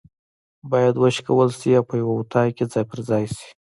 [0.69, 3.47] بايد وشکول سي او په یو اطاق کي ځای پر ځای سي